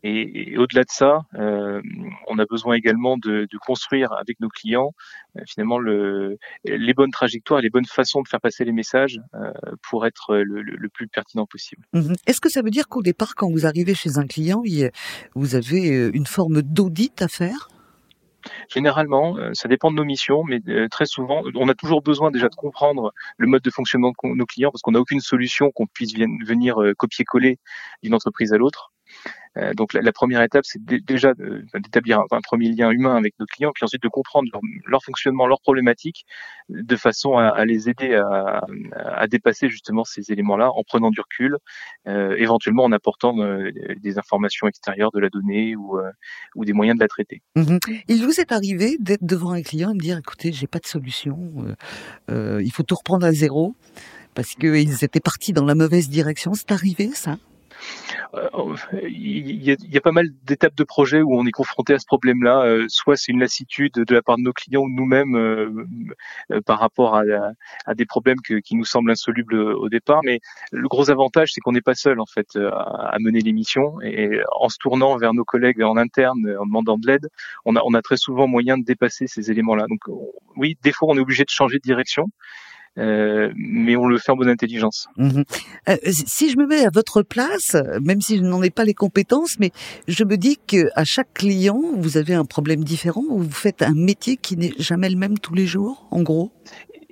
Et, 0.03 0.53
et 0.53 0.59
au-delà 0.59 0.83
de 0.83 0.91
ça, 0.91 1.21
euh, 1.35 1.83
on 2.27 2.39
a 2.39 2.47
besoin 2.47 2.75
également 2.75 3.19
de, 3.19 3.47
de 3.51 3.59
construire 3.59 4.13
avec 4.13 4.41
nos 4.41 4.49
clients 4.49 4.95
euh, 5.37 5.43
finalement 5.47 5.79
le, 5.79 6.39
les 6.65 6.95
bonnes 6.95 7.11
trajectoires, 7.11 7.61
les 7.61 7.71
bonnes 7.71 7.87
façons 7.87 8.23
de 8.23 8.29
faire 8.29 8.41
passer 8.41 8.65
les 8.65 8.73
messages 8.73 9.21
euh, 9.35 9.53
pour 9.83 10.07
être 10.07 10.37
le, 10.37 10.63
le, 10.63 10.89
plus 10.89 11.07
pertinent 11.07 11.47
possible. 11.47 11.87
Mhm. 11.93 12.15
Est-ce 12.27 12.41
que 12.41 12.49
ça 12.49 12.63
veut 12.63 12.71
dire 12.71 12.89
qu'au 12.89 13.03
départ, 13.03 13.35
quand 13.35 13.51
vous 13.51 13.67
arrivez 13.67 13.95
chez 13.95 14.19
un 14.19 14.27
client, 14.27 14.63
vous 15.35 15.55
avez 15.55 16.11
une 16.13 16.27
forme 16.27 16.63
d'audit 16.63 17.21
à 17.23 17.29
faire? 17.29 17.69
Généralement, 18.73 19.37
ça 19.53 19.69
dépend 19.69 19.91
de 19.91 19.97
nos 19.97 20.05
missions, 20.05 20.43
mais 20.45 20.61
très 20.91 21.05
souvent, 21.05 21.43
on 21.55 21.69
a 21.69 21.75
toujours 21.75 22.03
besoin 22.03 22.31
déjà 22.31 22.49
de 22.49 22.55
comprendre 22.55 23.13
le 23.37 23.47
mode 23.47 23.63
de 23.63 23.71
fonctionnement 23.71 24.11
de 24.11 24.35
nos 24.35 24.47
clients 24.47 24.71
parce 24.71 24.81
qu'on 24.81 24.93
n'a 24.93 25.01
aucune 25.01 25.21
solution 25.21 25.71
qu'on 25.71 25.87
puisse 25.87 26.15
venir 26.15 26.77
copier-coller 26.97 27.59
d'une 28.03 28.15
entreprise 28.15 28.53
à 28.53 28.57
l'autre. 28.57 28.93
Euh, 29.57 29.75
donc 29.75 29.95
la, 29.95 30.13
première 30.13 30.43
étape, 30.43 30.65
c'est 30.65 30.83
déjà 30.85 31.35
d'établir 31.35 32.21
un, 32.31 32.41
premier 32.41 32.71
lien 32.71 32.91
humain 32.91 33.17
avec 33.17 33.35
nos 33.41 33.47
clients, 33.47 33.73
puis 33.75 33.85
ensuite 33.85 34.03
de 34.03 34.09
comprendre 34.09 34.49
leur, 34.87 35.03
fonctionnement, 35.03 35.47
leurs 35.47 35.61
problématiques, 35.61 36.25
de 36.69 36.97
façon 36.97 37.37
à, 37.37 37.65
les 37.65 37.89
aider 37.89 38.15
à, 38.15 39.27
dépasser 39.27 39.69
justement 39.69 40.05
ces 40.05 40.31
éléments-là 40.33 40.71
en 40.71 40.83
prenant 40.85 41.11
du 41.11 41.21
recul, 41.21 41.57
euh, 42.07 42.37
éventuellement 42.39 42.85
en 42.85 42.93
apportant 42.93 43.39
euh, 43.39 43.71
des 43.97 44.19
informations 44.19 44.69
extérieures 44.69 45.11
de 45.13 45.19
la 45.19 45.29
donnée 45.29 45.75
ou, 45.77 45.99
des 46.65 46.73
moyens 46.73 46.97
de 46.97 47.03
la 47.03 47.09
traiter. 47.09 47.43
Mhm. 47.57 47.79
Il 48.09 48.25
vous 48.25 48.41
est 48.41 48.53
arrivé 48.53 48.97
d'être 49.01 49.25
devant 49.25 49.51
un 49.51 49.63
client 49.63 49.91
et 49.91 49.95
de 49.95 49.99
dire 49.99 50.19
écoutez, 50.19 50.53
j'ai 50.53 50.67
pas 50.67 50.79
de 50.79 50.87
solution, 50.87 51.77
il 52.29 52.71
faut 52.73 52.83
tout 52.85 52.95
reprendre 52.95 53.27
à 53.27 53.33
zéro 53.33 53.75
parce 54.35 54.55
qu'ils 54.55 55.05
étaient 55.05 55.21
partis 55.21 55.53
dans 55.53 55.65
la 55.65 55.75
mauvaise 55.75 56.09
direction. 56.09 56.55
C'est 56.55 56.71
arrivé 56.71 57.11
ça? 57.15 57.37
Il 59.03 59.63
y, 59.65 59.71
a, 59.71 59.77
il 59.79 59.93
y, 59.93 59.97
a, 59.97 60.01
pas 60.01 60.13
mal 60.13 60.29
d'étapes 60.45 60.77
de 60.77 60.85
projet 60.85 61.21
où 61.21 61.35
on 61.35 61.47
est 61.47 61.53
confronté 61.53 61.95
à 61.95 61.99
ce 61.99 62.07
problème-là. 62.07 62.63
Euh, 62.65 62.87
soit 62.89 63.17
c'est 63.17 63.33
une 63.33 63.41
lassitude 63.41 63.93
de 63.95 64.15
la 64.15 64.23
part 64.23 64.37
de 64.37 64.43
nos 64.43 64.53
clients 64.53 64.83
ou 64.83 64.89
nous-mêmes 64.89 65.35
euh, 65.35 66.61
par 66.65 66.79
rapport 66.79 67.17
à, 67.17 67.95
des 67.95 68.07
problèmes 68.07 68.39
qui 68.41 68.77
nous 68.77 68.85
semblent 68.85 69.11
insolubles 69.11 69.57
au 69.57 69.89
départ. 69.89 70.21
Mais 70.25 70.41
le 70.73 70.89
gros 70.89 71.11
avantage, 71.11 71.53
c'est 71.53 71.61
qu'on 71.61 71.73
n'est 71.73 71.81
pas 71.81 71.95
seul 71.95 72.21
en 72.21 72.27
fait 72.27 72.57
à, 72.57 73.17
mener 73.21 73.41
l'émission 73.41 74.01
et 74.01 74.41
en 74.53 74.69
se 74.69 74.79
tournant 74.79 75.17
vers 75.17 75.35
nos 75.35 75.45
collègues 75.45 75.83
en 75.83 75.97
interne, 75.97 76.57
en 76.59 76.67
demandant 76.67 76.99
de 76.99 77.07
l'aide, 77.07 77.29
on 77.65 77.75
a 77.75 78.03
très 78.03 78.17
souvent 78.17 78.47
moyen 78.47 78.79
de 78.79 78.85
dépasser 78.85 79.27
ces 79.27 79.51
éléments-là. 79.51 79.87
Donc 79.89 80.01
oui, 80.57 80.79
des 80.83 80.93
fois, 80.93 81.09
on 81.11 81.17
est 81.17 81.21
obligé 81.21 81.45
de 81.45 81.51
changer 81.51 81.79
de 81.79 81.83
direction. 81.83 82.29
Euh, 82.99 83.53
mais 83.57 83.97
on 83.97 84.07
le 84.07 84.19
fait 84.19 84.33
en 84.33 84.37
bonne 84.37 84.49
intelligence. 84.49 85.09
Mhm. 85.17 85.45
Euh, 85.89 85.97
si 86.11 86.51
je 86.51 86.59
me 86.59 86.67
mets 86.67 86.85
à 86.85 86.91
votre 86.93 87.23
place, 87.23 87.77
même 88.03 88.21
si 88.21 88.39
je 88.39 88.43
n'en 88.43 88.63
ai 88.63 88.71
pas 88.71 88.85
les 88.85 88.95
compétences, 88.95 89.59
mais 89.59 89.71
je 90.09 90.25
me 90.25 90.37
dis 90.37 90.59
que 90.67 90.89
à 90.95 91.05
chaque 91.05 91.33
client, 91.35 91.81
vous 91.97 92.17
avez 92.17 92.35
un 92.35 92.45
problème 92.45 92.85
différent, 92.85 93.25
ou 93.29 93.39
vous 93.39 93.51
faites 93.51 93.83
un 93.83 93.95
métier 93.95 94.37
qui 94.37 94.57
n'est 94.57 94.75
jamais 94.79 95.09
le 95.09 95.17
même 95.17 95.39
tous 95.39 95.55
les 95.55 95.67
jours, 95.67 96.07
en 96.11 96.23
gros? 96.23 96.53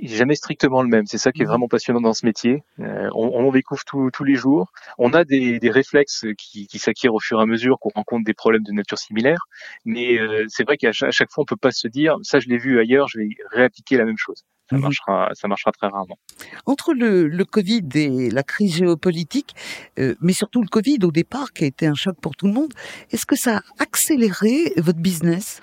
Jamais 0.00 0.36
strictement 0.36 0.82
le 0.82 0.88
même. 0.88 1.06
C'est 1.06 1.18
ça 1.18 1.32
qui 1.32 1.42
est 1.42 1.44
mmh. 1.44 1.48
vraiment 1.48 1.68
passionnant 1.68 2.00
dans 2.00 2.12
ce 2.12 2.24
métier. 2.24 2.62
Euh, 2.78 3.08
on, 3.14 3.26
on, 3.34 3.50
découvre 3.50 3.82
tous 3.84 4.24
les 4.24 4.34
jours. 4.34 4.70
On 4.96 5.12
a 5.12 5.24
des, 5.24 5.58
des 5.58 5.70
réflexes 5.70 6.24
qui, 6.36 6.68
qui 6.68 6.78
s'acquièrent 6.78 7.14
au 7.14 7.20
fur 7.20 7.40
et 7.40 7.42
à 7.42 7.46
mesure 7.46 7.78
qu'on 7.80 7.90
rencontre 7.90 8.24
des 8.24 8.34
problèmes 8.34 8.62
de 8.62 8.72
nature 8.72 8.98
similaire. 8.98 9.40
Mais 9.84 10.18
euh, 10.18 10.44
c'est 10.48 10.64
vrai 10.64 10.76
qu'à 10.76 10.92
chaque, 10.92 11.10
chaque, 11.10 11.30
fois, 11.32 11.42
on 11.42 11.46
peut 11.46 11.56
pas 11.56 11.72
se 11.72 11.88
dire 11.88 12.16
ça, 12.22 12.38
je 12.38 12.48
l'ai 12.48 12.58
vu 12.58 12.78
ailleurs, 12.78 13.08
je 13.08 13.18
vais 13.18 13.28
réappliquer 13.50 13.96
la 13.96 14.04
même 14.04 14.18
chose. 14.18 14.44
Ça 14.70 14.76
mmh. 14.76 14.80
marchera, 14.80 15.30
ça 15.34 15.48
marchera 15.48 15.72
très 15.72 15.88
rarement. 15.88 16.18
Entre 16.66 16.92
le, 16.92 17.26
le 17.26 17.44
Covid 17.44 17.88
et 17.94 18.30
la 18.30 18.42
crise 18.42 18.76
géopolitique, 18.76 19.54
euh, 19.98 20.14
mais 20.20 20.32
surtout 20.32 20.60
le 20.60 20.68
Covid 20.68 20.98
au 21.04 21.10
départ, 21.10 21.52
qui 21.52 21.64
a 21.64 21.66
été 21.66 21.86
un 21.86 21.94
choc 21.94 22.16
pour 22.20 22.36
tout 22.36 22.46
le 22.46 22.52
monde, 22.52 22.72
est-ce 23.10 23.26
que 23.26 23.36
ça 23.36 23.58
a 23.58 23.62
accéléré 23.78 24.72
votre 24.76 24.98
business? 24.98 25.60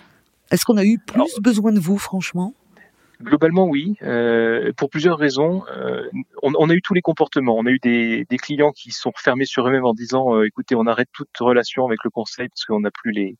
Est-ce 0.51 0.65
qu'on 0.65 0.77
a 0.77 0.85
eu 0.85 0.99
plus 0.99 1.39
besoin 1.41 1.71
de 1.71 1.79
vous, 1.79 1.97
franchement? 1.97 2.53
Globalement, 3.21 3.65
oui, 3.65 3.95
euh, 4.03 4.73
pour 4.75 4.89
plusieurs 4.89 5.17
raisons. 5.17 5.63
Euh, 5.69 6.09
on, 6.43 6.69
a 6.69 6.73
eu 6.73 6.81
tous 6.81 6.93
les 6.93 7.01
comportements. 7.01 7.55
On 7.57 7.65
a 7.65 7.69
eu 7.69 7.79
des, 7.79 8.25
clients 8.37 8.71
qui 8.71 8.91
sont 8.91 9.11
fermés 9.15 9.45
sur 9.45 9.67
eux-mêmes 9.67 9.85
en 9.85 9.93
disant 9.93 10.35
euh, 10.35 10.45
"Écoutez, 10.45 10.75
on 10.75 10.85
arrête 10.85 11.07
toute 11.13 11.29
relation 11.39 11.85
avec 11.85 12.03
le 12.03 12.09
conseil 12.09 12.49
parce 12.49 12.65
qu'on 12.65 12.81
n'a 12.81 12.91
plus 12.91 13.11
les 13.11 13.37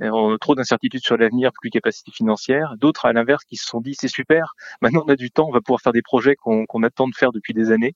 on 0.00 0.34
a 0.34 0.38
trop 0.38 0.54
d'incertitudes 0.54 1.02
sur 1.02 1.16
l'avenir, 1.16 1.50
plus 1.60 1.68
de 1.68 1.74
capacité 1.74 2.10
financière." 2.10 2.74
D'autres, 2.78 3.04
à 3.06 3.12
l'inverse, 3.12 3.44
qui 3.44 3.56
se 3.56 3.66
sont 3.66 3.80
dit 3.80 3.94
"C'est 3.98 4.08
super, 4.08 4.54
maintenant 4.80 5.04
on 5.06 5.10
a 5.10 5.16
du 5.16 5.30
temps, 5.30 5.46
on 5.48 5.52
va 5.52 5.60
pouvoir 5.60 5.80
faire 5.80 5.92
des 5.92 6.02
projets 6.02 6.36
qu'on 6.36 6.82
attend 6.82 7.08
de 7.08 7.14
faire 7.14 7.32
depuis 7.32 7.52
des 7.52 7.70
années." 7.70 7.94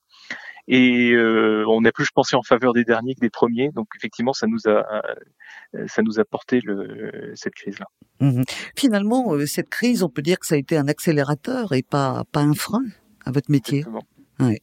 Et 0.69 1.13
euh, 1.13 1.65
on 1.69 1.85
a 1.85 1.93
plus 1.93 2.11
pensé 2.11 2.37
en 2.37 2.43
faveur 2.43 2.73
des 2.73 2.85
derniers 2.85 3.15
que 3.15 3.21
des 3.21 3.31
premiers. 3.31 3.71
Donc 3.71 3.89
effectivement, 3.97 4.33
ça 4.33 4.47
nous 4.47 4.69
a 4.69 5.03
ça 5.87 6.03
nous 6.03 6.21
a 6.21 6.25
porté 6.25 6.61
le, 6.63 7.33
cette 7.35 7.55
crise-là. 7.55 7.87
Mmh 8.21 8.43
Finalement, 8.77 9.35
euh, 9.35 9.47
cette 9.47 9.69
crise, 9.69 10.03
on 10.03 10.09
peut 10.09 10.23
dire 10.23 10.39
que 10.39 10.47
ça 10.47 10.55
a 10.55 10.59
été 10.59 10.77
un 10.77 10.89
accélérateur 10.89 11.73
et 11.73 11.83
pas 11.83 12.25
pas 12.31 12.41
un 12.41 12.55
frein 12.55 12.85
à 13.25 13.33
votre 13.33 13.51
métier. 13.51 13.85
Ouais. 14.43 14.61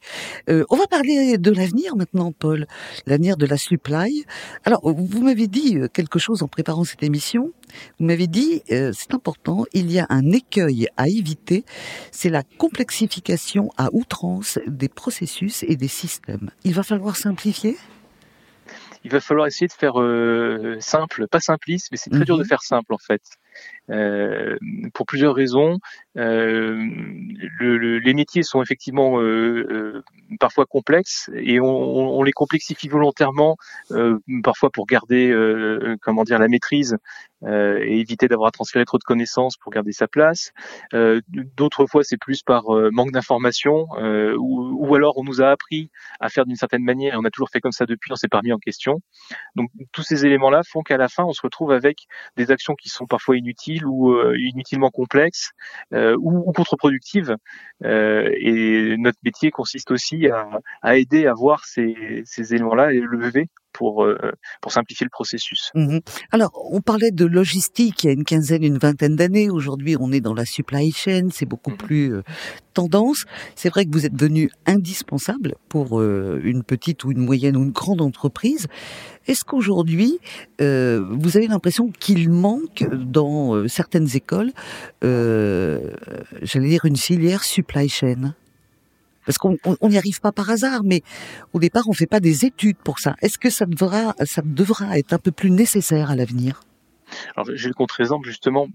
Euh, 0.50 0.65
on 0.69 0.75
va 0.75 0.88
parler 0.88 1.38
de 1.38 1.51
l'avenir 1.51 1.95
maintenant, 1.95 2.31
Paul, 2.31 2.67
l'avenir 3.05 3.38
de 3.38 3.45
la 3.45 3.57
supply. 3.57 4.25
Alors, 4.65 4.81
vous 4.83 5.21
m'avez 5.21 5.48
dit 5.48 5.77
euh, 5.77 5.88
quelque 5.88 6.19
chose 6.19 6.43
en 6.43 6.48
préparant 6.48 6.83
cette 6.83 7.03
émission. 7.03 7.53
Vous 8.00 8.05
m'avez 8.05 8.27
dit, 8.27 8.62
euh, 8.71 8.91
c'est 8.93 9.13
important, 9.13 9.63
il 9.74 9.91
y 9.91 10.00
a 10.00 10.07
un 10.09 10.31
écueil 10.31 10.88
à 10.98 11.07
éviter, 11.07 11.63
c'est 12.12 12.29
la 12.29 12.43
complexification 12.43 13.69
à 13.77 13.89
outrance 13.93 14.59
des 14.67 14.89
processus 14.89 15.63
et 15.63 15.75
des 15.75 15.88
systèmes. 15.88 16.51
Il 16.63 16.74
va 16.74 16.83
falloir 16.83 17.15
simplifier? 17.15 17.77
Il 19.05 19.12
va 19.12 19.21
falloir 19.21 19.48
essayer 19.48 19.67
de 19.67 19.74
faire 19.74 20.01
euh, 20.01 20.75
simple, 20.79 21.27
pas 21.27 21.39
simpliste, 21.39 21.88
mais 21.91 21.98
c'est 21.98 22.09
très 22.09 22.25
dur 22.25 22.38
de 22.38 22.43
mhm. 22.43 22.50
faire 22.50 22.62
simple 22.62 22.93
en 22.93 22.98
fait. 22.98 23.21
Euh, 23.89 24.57
pour 24.93 25.05
plusieurs 25.05 25.33
raisons. 25.33 25.79
Euh, 26.17 26.75
le, 27.59 27.97
les 27.99 28.13
métiers 28.13 28.43
sont 28.43 28.61
effectivement 28.61 29.19
euh, 29.19 30.03
parfois 30.39 30.65
complexes 30.65 31.29
et 31.33 31.59
on, 31.59 32.21
les 32.23 32.31
complexifie 32.31 32.87
volontairement, 32.87 33.57
parfois 34.43 34.69
pour 34.69 34.85
garder, 34.85 35.33
comment 36.01 36.23
dire, 36.23 36.39
la 36.39 36.47
maîtrise 36.47 36.97
et 37.47 37.99
éviter 37.99 38.27
d'avoir 38.27 38.49
à 38.49 38.51
transférer 38.51 38.83
trop 38.83 38.97
de 38.97 39.03
connaissances 39.03 39.55
pour 39.57 39.71
garder 39.71 39.91
sa 39.93 40.07
place. 40.07 40.51
D'autres 40.91 41.85
fois, 41.85 42.03
c'est 42.03 42.17
plus 42.17 42.43
par 42.43 42.65
manque 42.91 43.11
d'information 43.11 43.87
ou, 43.97 44.87
ou, 44.87 44.95
alors 44.95 45.17
on 45.17 45.23
nous 45.23 45.41
a 45.41 45.49
appris 45.49 45.89
à 46.19 46.29
faire 46.29 46.45
d'une 46.45 46.55
certaine 46.55 46.83
manière 46.83 47.13
et 47.13 47.17
on 47.17 47.25
a 47.25 47.29
toujours 47.29 47.49
fait 47.49 47.61
comme 47.61 47.71
ça 47.71 47.85
depuis, 47.85 48.11
on 48.11 48.15
s'est 48.15 48.27
pas 48.27 48.39
remis 48.39 48.53
en 48.53 48.59
question. 48.59 49.01
Donc 49.55 49.69
tous 49.93 50.03
ces 50.03 50.25
éléments-là 50.25 50.61
font 50.69 50.81
qu'à 50.81 50.97
la 50.97 51.07
fin, 51.07 51.23
on 51.23 51.33
se 51.33 51.41
retrouve 51.41 51.71
avec 51.71 51.99
des 52.35 52.51
actions 52.51 52.75
qui 52.75 52.89
sont 52.89 53.05
parfois 53.05 53.37
inutiles 53.37 53.49
ou 53.86 54.12
euh, 54.12 54.36
inutilement 54.38 54.89
complexes 54.89 55.51
euh, 55.94 56.15
ou, 56.20 56.51
contre-productives. 56.53 57.36
Euh, 57.84 58.29
et 58.38 58.96
notre 58.98 59.20
métier 59.24 59.51
consiste 59.51 59.91
aussi 59.91 60.27
à, 60.82 60.98
aider 60.98 61.27
à 61.27 61.34
voir 61.34 61.65
ces, 61.65 62.24
ces 62.25 62.53
éléments-là 62.53 62.94
et 62.94 63.00
lever 63.00 63.48
pour, 63.79 64.03
euh, 64.03 64.17
pour 64.62 64.74
simplifier 64.74 65.05
le 65.05 65.09
processus. 65.09 65.71
Mhm. 65.74 66.01
Alors, 66.31 66.51
on 66.69 66.81
parlait 66.81 67.12
de 67.12 67.25
logistique 67.25 68.03
il 68.03 68.07
y 68.07 68.09
a 68.09 68.13
une 68.13 68.25
quinzaine, 68.25 68.62
une 68.62 68.77
vingtaine 68.77 69.15
d'années. 69.15 69.50
Aujourd'hui, 69.50 69.95
on 69.98 70.12
est 70.12 70.19
dans 70.19 70.33
la 70.33 70.43
supply 70.43 70.91
chain, 70.91 71.29
c'est 71.31 71.45
beaucoup 71.45 71.71
mhm. 71.71 71.77
plus 71.77 72.13
euh, 72.13 72.21
tendance. 72.74 73.24
C'est 73.55 73.69
vrai 73.69 73.86
que 73.86 73.91
vous 73.93 74.05
êtes 74.05 74.13
devenu 74.13 74.51
indispensable 74.65 75.55
pour 75.69 76.01
euh, 76.01 76.41
une 76.43 76.63
petite 76.63 77.05
ou 77.05 77.12
une 77.12 77.19
moyenne 77.19 77.55
ou 77.55 77.63
une 77.63 77.71
grande 77.71 78.01
entreprise. 78.01 78.67
Est-ce 79.27 79.45
qu'aujourd'hui, 79.45 80.19
vous 80.59 81.38
avez 81.38 81.48
l'impression 81.48 81.89
qu'il 82.00 82.29
manque 82.29 82.83
dans 82.91 83.67
certaines 83.67 84.07
écoles, 84.15 84.51
j'allais 85.01 86.69
dire, 86.69 86.86
une 86.86 86.98
filière 86.98 87.43
supply 87.43 87.88
chain? 87.88 88.33
Parce 89.29 89.38
qu'on 89.38 89.88
n'y 89.88 89.98
arrive 90.00 90.21
pas 90.21 90.31
par 90.31 90.50
hasard, 90.50 90.81
mais 90.83 91.03
au 91.53 91.59
départ, 91.59 91.83
on 91.86 91.91
ne 91.91 91.95
fait 91.95 92.07
pas 92.07 92.19
des 92.19 92.45
études 92.45 92.77
pour 92.77 92.98
ça. 92.98 93.15
Est-ce 93.21 93.38
que 93.38 93.51
ça 93.51 93.67
devra, 93.67 94.98
être 94.98 95.13
un 95.13 95.19
peu 95.19 95.29
plus 95.29 95.51
nécessaire 95.51 96.09
à 96.09 96.15
l'avenir? 96.15 96.62
Alors 97.36 97.48
j'ai 97.53 97.67
le 97.67 97.75
contre-exemple 97.75 98.27
justement. 98.27 98.67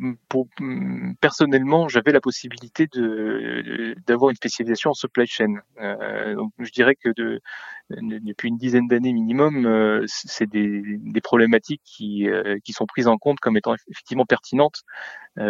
Personnellement, 1.21 1.89
j'avais 1.89 2.13
la 2.13 2.21
possibilité 2.21 2.87
d'avoir 4.07 4.31
une 4.31 4.37
spécialisation 4.37 4.91
en 4.91 4.95
supply 4.95 5.27
chain. 5.27 5.57
Euh, 5.81 6.37
je 6.61 6.71
dirais 6.71 6.95
que 6.95 7.09
de, 7.17 7.41
depuis 7.91 8.49
une 8.49 8.57
dizaine 8.57 8.87
d'années 8.87 9.13
minimum, 9.13 9.67
euh, 9.67 10.05
c'est 10.07 10.49
des, 10.49 11.21
problématiques 11.21 11.83
qui 11.85 12.29
euh, 12.29 12.59
qui 12.63 12.73
sont 12.73 12.87
prises 12.87 13.09
en 13.09 13.19
compte 13.19 13.41
comme 13.41 13.57
étant 13.57 13.75
effectivement 13.89 14.25
pertinentes 14.25 14.83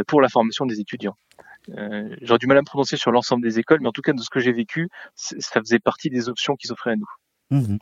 pour 0.06 0.23
la 0.23 0.30
formation 0.30 0.64
des 0.64 0.80
étudiants. 0.80 1.16
Euh, 1.76 2.14
J'aurais 2.23 2.38
du 2.38 2.47
mal 2.47 2.59
à 2.59 2.61
me 2.61 2.66
prononcer 2.66 2.97
sur 2.97 3.11
l'ensemble 3.11 3.42
des 3.42 3.59
écoles, 3.59 3.78
mais 3.80 3.88
en 3.88 3.92
tout 3.92 4.02
cas 4.02 4.12
de 4.12 4.21
ce 4.21 4.30
que 4.30 4.40
j'ai 4.40 4.52
vécu, 4.52 4.88
ça 5.14 5.61
faisait 5.61 5.78
partie 5.78 6.11
des 6.11 6.28
options 6.28 6.56
qui 6.56 6.66
s'offraient 6.66 6.92
à 6.92 6.97
nous. 6.97 7.11
Mmh 7.50 7.76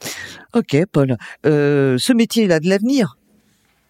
ok, 0.54 0.76
Paul. 0.90 1.16
Euh, 1.46 1.96
ce 1.98 2.12
métier, 2.12 2.44
il 2.44 2.52
a 2.52 2.60
de 2.60 2.68
l'avenir. 2.68 3.16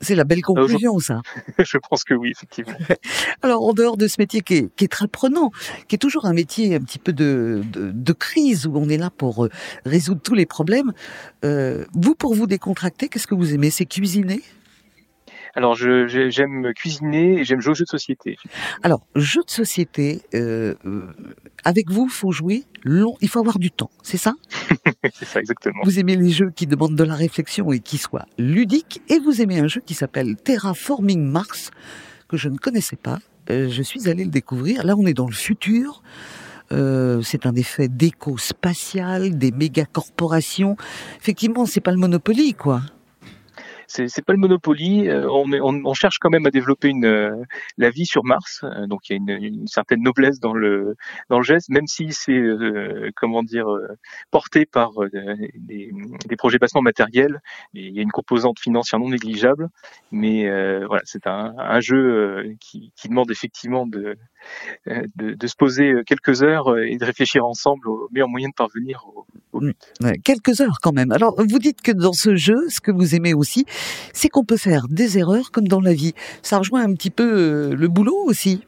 C'est 0.03 0.17
la 0.17 0.25
belle 0.25 0.41
euh, 0.41 0.43
conclusion, 0.43 0.99
ça. 0.99 1.23
je 1.59 1.79
pense 1.79 2.03
que 2.03 2.13
oui, 2.13 2.31
effectivement. 2.33 2.77
Alors, 3.43 3.63
en 3.65 3.73
dehors 3.73 3.97
de 3.97 4.09
ce 4.09 4.17
métier 4.19 4.41
qui 4.43 4.55
est, 4.55 4.75
qui 4.75 4.85
est, 4.85 4.89
très 4.89 5.07
prenant, 5.07 5.53
qui 5.87 5.95
est 5.95 5.99
toujours 5.99 6.27
un 6.27 6.33
métier 6.33 6.75
un 6.75 6.81
petit 6.81 6.99
peu 6.99 7.13
de, 7.13 7.63
de, 7.73 7.93
de 7.93 8.13
crise, 8.13 8.67
où 8.67 8.77
on 8.77 8.89
est 8.89 8.97
là 8.99 9.11
pour 9.11 9.45
euh, 9.45 9.51
résoudre 9.87 10.21
tous 10.21 10.35
les 10.35 10.45
problèmes, 10.45 10.93
euh, 11.45 11.87
vous, 11.95 12.17
pour 12.17 12.35
vous 12.35 12.49
décontracter, 12.49 13.09
qu'est-ce 13.09 13.29
que 13.29 13.37
vous 13.37 13.55
aimez? 13.55 13.71
C'est 13.71 13.87
cuisiner? 13.87 14.43
Alors, 15.55 15.75
j'aime 15.75 16.73
cuisiner 16.75 17.41
et 17.41 17.45
j'aime 17.45 17.61
jouer 17.61 17.73
aux 17.73 17.75
jeux 17.75 17.85
de 17.85 17.91
société. 17.91 18.39
Alors, 18.83 19.07
jeux 19.15 19.43
de 19.45 19.51
société, 19.51 20.23
euh, 20.35 20.75
avec 21.65 21.91
vous, 21.91 22.07
il 22.07 22.13
faut 22.13 22.33
jouer 22.33 22.65
long, 22.85 23.17
il 23.21 23.29
faut 23.29 23.41
avoir 23.41 23.59
du 23.59 23.71
temps, 23.71 23.91
c'est 24.03 24.17
ça? 24.17 24.35
C'est 25.13 25.25
ça, 25.25 25.41
exactement. 25.41 25.83
Vous 25.85 25.99
aimez 25.99 26.17
les 26.17 26.31
jeux 26.31 26.51
qui 26.55 26.67
demandent 26.67 26.97
de 26.97 27.05
la 27.05 27.15
réflexion 27.15 27.71
et 27.73 27.81
qui 27.81 27.99
soient 27.99 28.25
ludiques, 28.39 29.03
et 29.09 29.19
vous 29.19 29.43
aimez 29.43 29.59
un 29.59 29.67
jeu 29.67 29.83
qui 29.85 29.95
s'appelle 29.95 30.37
Terraforming 30.37 31.23
Mars, 31.23 31.71
que 32.29 32.37
je 32.37 32.49
ne 32.49 32.57
connaissais 32.57 32.97
pas. 32.97 33.19
Euh, 33.51 33.69
je 33.69 33.83
suis 33.83 34.09
allé 34.09 34.25
le 34.25 34.31
découvrir. 34.31 34.85
Là, 34.87 34.95
on 34.97 35.07
est 35.07 35.15
dans 35.15 35.27
le 35.27 35.33
futur. 35.33 36.03
Euh, 36.71 37.21
c'est 37.23 37.45
un 37.45 37.55
effet 37.55 37.89
d'éco-spatial, 37.89 39.37
des 39.37 39.51
méga 39.51 39.85
corporations. 39.85 40.77
Effectivement, 41.21 41.67
c'est 41.67 41.81
pas 41.81 41.91
le 41.91 41.99
Monopoly, 41.99 42.55
quoi 42.55 42.81
c'est 43.93 44.25
pas 44.25 44.33
le 44.33 44.39
Monopoly. 44.39 45.09
Euh, 45.09 45.29
on, 45.31 45.51
on, 45.53 45.85
on, 45.85 45.95
cherche 45.95 46.19
quand 46.19 46.31
même 46.31 46.47
à 46.47 46.51
développer 46.51 46.89
une 46.89 47.05
euh, 47.05 47.43
la 47.77 47.91
vie 47.91 48.07
sur 48.07 48.25
Mars. 48.25 48.61
Euh, 48.65 48.87
donc 48.87 49.09
il 49.09 49.13
y 49.13 49.15
a 49.15 49.17
une, 49.17 49.45
une, 49.45 49.67
certaine 49.67 50.03
noblesse 50.03 50.41
dans 50.41 50.55
le 50.55 50.97
dans 51.29 51.39
le 51.39 51.45
geste, 51.45 51.69
même 51.69 51.87
si 51.87 52.13
c'est 52.13 52.43
comment 53.17 53.43
dire 53.43 53.67
porté 54.31 54.67
par 54.67 54.91
des, 55.57 55.91
des, 56.27 56.37
projets 56.37 56.59
bassement 56.59 56.83
matériels. 56.83 57.41
Et 57.75 57.87
il 57.87 57.95
y 57.95 57.99
a 57.99 58.03
une 58.03 58.11
composante 58.11 58.59
financière 58.59 59.01
non 59.01 59.11
négligeable, 59.11 59.69
mais 60.11 60.49
voilà, 60.87 61.03
c'est 61.05 61.27
un, 61.27 61.55
un, 61.59 61.81
jeu 61.81 62.55
qui, 62.61 62.93
qui 62.97 63.09
demande 63.09 63.31
effectivement 63.31 63.87
de, 63.87 64.17
de, 64.87 65.35
de 65.35 65.47
se 65.47 65.57
poser 65.57 65.93
quelques 66.07 66.43
heures 66.43 66.77
et 66.79 66.97
de 66.97 67.05
réfléchir 67.05 67.45
ensemble 67.45 67.89
au 67.89 68.09
meilleur 68.13 68.29
moyen 68.29 68.49
de 68.49 68.55
parvenir 68.55 69.05
au, 69.15 69.27
au 69.53 69.61
but. 69.61 69.77
quelques 70.25 70.61
heures 70.61 70.79
quand 70.83 70.93
même. 70.93 71.13
Alors 71.13 71.35
vous 71.39 71.59
dites 71.59 71.83
que 71.83 71.93
dans 71.93 72.13
ce 72.13 72.37
jeu, 72.37 72.69
ce 72.69 72.81
que 72.81 72.91
vous 72.91 73.15
aimez 73.15 73.35
aussi, 73.35 73.65
c'est 74.13 74.29
qu'on 74.29 74.45
peut 74.45 74.57
faire 74.57 74.89
des 74.89 75.19
erreurs 75.19 75.51
comme 75.51 75.69
dans 75.69 75.81
la 75.81 75.93
vie. 75.95 76.15
Ça 76.43 76.59
rejoint 76.59 76.83
un 76.83 76.95
petit 76.95 77.11
peu 77.11 77.23
euh, 77.23 77.75
le 77.75 77.89
boulot 77.89 78.17
aussi. 78.27 78.65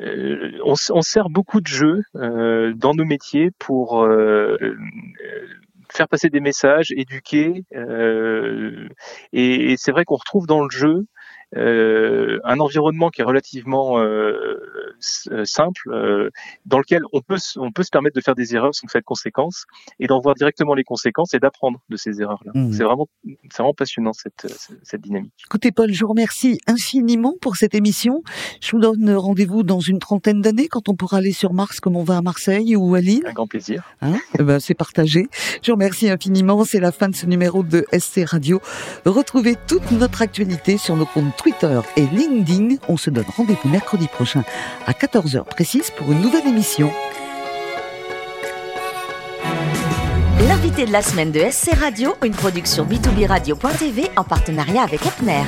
Euh, 0.00 0.52
on, 0.64 0.74
on, 0.90 1.02
sert 1.02 1.28
beaucoup 1.28 1.60
de 1.60 1.66
jeux 1.66 2.02
euh, 2.14 2.72
dans 2.74 2.94
nos 2.94 3.04
métiers 3.04 3.50
pour 3.58 4.04
euh, 4.04 4.56
faire 5.90 6.08
passer 6.08 6.28
des 6.28 6.40
messages, 6.40 6.92
éduquer. 6.92 7.64
Euh, 7.74 8.88
et, 9.32 9.72
et 9.72 9.76
c'est 9.76 9.90
vrai 9.90 10.04
qu'on 10.04 10.16
retrouve 10.16 10.46
dans 10.46 10.62
le 10.62 10.70
jeu 10.70 11.06
un 11.56 12.60
environnement 12.60 13.10
qui 13.10 13.22
est 13.22 13.24
relativement 13.24 13.98
simple, 15.00 16.30
dans 16.66 16.78
lequel 16.78 17.02
on 17.12 17.20
peut 17.20 17.36
on 17.56 17.72
peut 17.72 17.82
se 17.82 17.90
permettre 17.90 18.16
de 18.16 18.20
faire 18.20 18.34
des 18.34 18.54
erreurs 18.54 18.74
sans 18.74 18.86
faire 18.88 19.00
de 19.00 19.06
conséquences 19.06 19.64
et 19.98 20.06
d'en 20.06 20.20
voir 20.20 20.34
directement 20.34 20.74
les 20.74 20.84
conséquences 20.84 21.34
et 21.34 21.38
d'apprendre 21.38 21.80
de 21.88 21.96
ces 21.96 22.20
erreurs-là. 22.20 22.52
Mmh. 22.54 22.72
C'est 22.72 22.84
vraiment 22.84 23.08
c'est 23.50 23.58
vraiment 23.58 23.74
passionnant 23.74 24.12
cette 24.12 24.46
cette 24.82 25.00
dynamique. 25.00 25.32
Écoutez 25.46 25.72
Paul, 25.72 25.92
je 25.92 26.00
vous 26.04 26.10
remercie 26.10 26.58
infiniment 26.66 27.34
pour 27.40 27.56
cette 27.56 27.74
émission. 27.74 28.22
Je 28.60 28.72
vous 28.72 28.80
donne 28.80 29.10
rendez-vous 29.14 29.62
dans 29.62 29.80
une 29.80 29.98
trentaine 29.98 30.40
d'années 30.40 30.68
quand 30.68 30.88
on 30.88 30.94
pourra 30.94 31.18
aller 31.18 31.32
sur 31.32 31.52
Mars 31.54 31.80
comme 31.80 31.96
on 31.96 32.04
va 32.04 32.18
à 32.18 32.22
Marseille 32.22 32.76
ou 32.76 32.94
à 32.94 33.00
Lille. 33.00 33.24
Un 33.26 33.32
grand 33.32 33.46
plaisir. 33.46 33.84
Hein? 34.02 34.18
Eh 34.38 34.42
ben, 34.42 34.60
c'est 34.60 34.74
partagé. 34.74 35.28
Je 35.62 35.70
vous 35.70 35.76
remercie 35.76 36.10
infiniment. 36.10 36.64
C'est 36.64 36.80
la 36.80 36.92
fin 36.92 37.08
de 37.08 37.14
ce 37.14 37.26
numéro 37.26 37.62
de 37.62 37.86
SC 37.92 38.24
Radio. 38.24 38.60
Retrouvez 39.04 39.56
toute 39.66 39.90
notre 39.92 40.22
actualité 40.22 40.76
sur 40.76 40.96
nos 40.96 41.06
comptes 41.06 41.37
Twitter 41.38 41.80
et 41.96 42.06
LinkedIn. 42.12 42.76
On 42.88 42.98
se 42.98 43.08
donne 43.08 43.24
rendez-vous 43.34 43.68
mercredi 43.68 44.08
prochain 44.08 44.44
à 44.86 44.92
14h 44.92 45.44
précise 45.44 45.90
pour 45.96 46.12
une 46.12 46.20
nouvelle 46.20 46.46
émission. 46.46 46.90
L'invité 50.46 50.84
de 50.84 50.92
la 50.92 51.02
semaine 51.02 51.32
de 51.32 51.40
SC 51.50 51.74
Radio, 51.74 52.14
une 52.24 52.32
production 52.32 52.84
b2b 52.84 53.26
radio.tv 53.26 54.10
en 54.16 54.24
partenariat 54.24 54.82
avec 54.82 55.06
Epner. 55.06 55.44